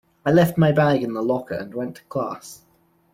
[0.25, 2.61] I left my bag in the locker and went to class.